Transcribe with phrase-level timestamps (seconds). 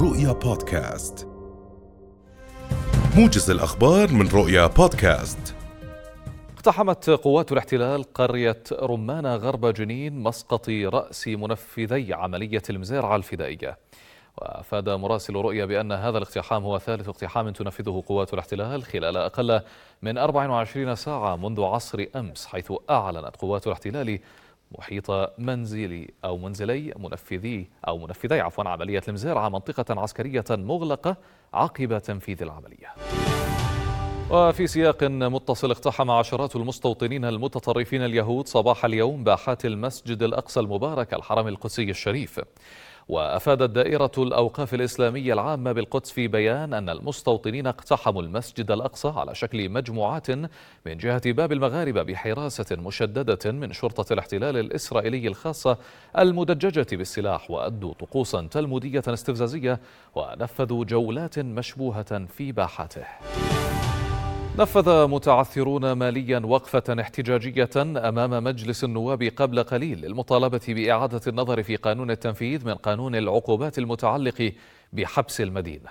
[0.00, 1.28] رؤيا بودكاست.
[3.16, 5.54] موجز الأخبار من رؤيا بودكاست.
[6.56, 13.78] اقتحمت قوات الاحتلال قرية رمانة غرب جنين مسقط رأس منفذي عملية المزارعة الفدائية.
[14.36, 19.60] وأفاد مراسل رؤيا بأن هذا الاقتحام هو ثالث اقتحام تنفذه قوات الاحتلال خلال أقل
[20.02, 24.18] من 24 ساعة منذ عصر أمس حيث أعلنت قوات الاحتلال
[24.78, 31.16] محيط منزلي أو منزلي منفذي أو منفذي عفوا عملية المزارعه منطقة عسكرية مغلقة
[31.54, 32.94] عقب تنفيذ العملية.
[34.30, 41.48] وفي سياق متصل اقتحم عشرات المستوطنين المتطرفين اليهود صباح اليوم باحات المسجد الأقصى المبارك الحرم
[41.48, 42.40] القدسي الشريف.
[43.08, 49.68] وأفادت دائرة الأوقاف الإسلامية العامة بالقدس في بيان أن المستوطنين اقتحموا المسجد الأقصى على شكل
[49.68, 55.78] مجموعات من جهة باب المغاربة بحراسة مشددة من شرطة الاحتلال الإسرائيلي الخاصة
[56.18, 59.80] المدججة بالسلاح وأدوا طقوسا تلمودية استفزازية
[60.14, 63.04] ونفذوا جولات مشبوهة في باحاته
[64.58, 72.10] نفذ متعثرون ماليا وقفة احتجاجية أمام مجلس النواب قبل قليل للمطالبة بإعادة النظر في قانون
[72.10, 74.52] التنفيذ من قانون العقوبات المتعلق
[74.92, 75.90] بحبس المدينة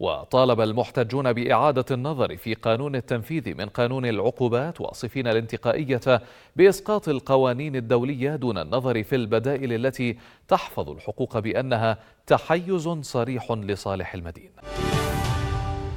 [0.00, 6.22] وطالب المحتجون بإعادة النظر في قانون التنفيذ من قانون العقوبات واصفين الانتقائية
[6.56, 14.93] بإسقاط القوانين الدولية دون النظر في البدائل التي تحفظ الحقوق بأنها تحيز صريح لصالح المدينة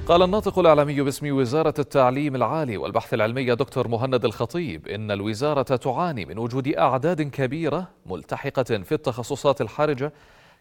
[0.07, 6.25] قال الناطق الإعلامي باسم وزارة التعليم العالي والبحث العلمي دكتور مهند الخطيب إن الوزارة تعاني
[6.25, 10.13] من وجود أعداد كبيرة ملتحقة في التخصصات الحرجة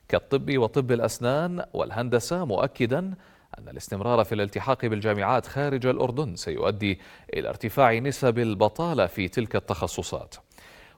[0.09, 2.99] كالطب وطب الأسنان والهندسة مؤكدا
[3.59, 7.01] أن الاستمرار في الالتحاق بالجامعات خارج الأردن سيؤدي
[7.35, 10.35] إلى ارتفاع نسب البطالة في تلك التخصصات.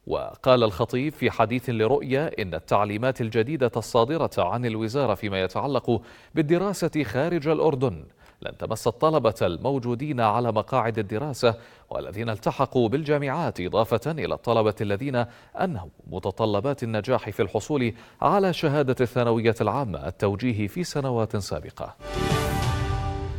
[0.07, 6.03] وقال الخطيب في حديث لرؤيا إن التعليمات الجديدة الصادرة عن الوزارة فيما يتعلق
[6.35, 8.05] بالدراسة خارج الأردن
[8.43, 11.55] لن تمس الطلبة الموجودين على مقاعد الدراسة
[11.91, 15.25] والذين التحقوا بالجامعات إضافة إلى الطلبة الذين
[15.61, 21.95] أنهوا متطلبات النجاح في الحصول على شهادة الثانوية العامة التوجيه في سنوات سابقة.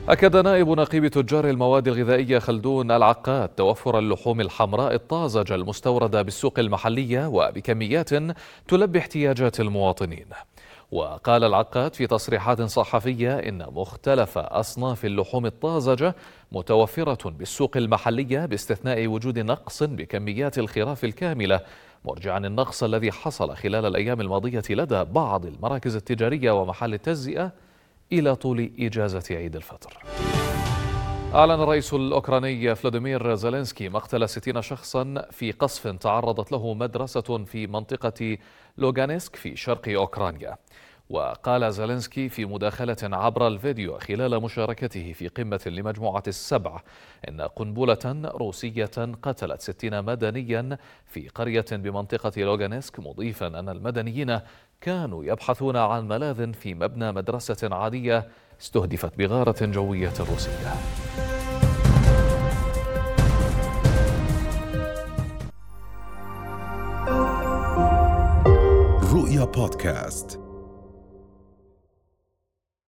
[0.10, 7.28] أكد نائب نقيب تجار المواد الغذائية خلدون العقاد توفر اللحوم الحمراء الطازجة المستوردة بالسوق المحلية
[7.28, 8.10] وبكميات
[8.68, 10.26] تلبي احتياجات المواطنين.
[10.92, 16.16] وقال العقاد في تصريحات صحفية إن مختلف أصناف اللحوم الطازجة
[16.52, 21.60] متوفرة بالسوق المحلية باستثناء وجود نقص بكميات الخراف الكاملة.
[22.06, 27.52] مرجعا النقص الذي حصل خلال الأيام الماضية لدى بعض المراكز التجارية ومحال التجزئة
[28.12, 29.98] إلى طول إجازة عيد الفطر.
[31.34, 38.38] أعلن الرئيس الأوكراني فلاديمير زيلينسكي مقتل 60 شخصا في قصف تعرضت له مدرسة في منطقة
[38.78, 40.58] لوغانسك في شرق أوكرانيا.
[41.10, 46.82] وقال زيلينسكي في مداخلة عبر الفيديو خلال مشاركته في قمة لمجموعة السبع
[47.30, 54.40] إن قنبلة روسية قتلت ستين مدنيا في قرية بمنطقة لوغانسك مضيفا أن المدنيين
[54.82, 58.28] كانوا يبحثون عن ملاذ في مبنى مدرسة عادية
[58.62, 61.09] استهدفت بغارة جوية روسية.
[69.40, 70.49] رؤيا بودكاست